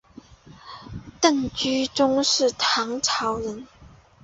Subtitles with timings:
[1.21, 3.67] 郑居中是唐朝人。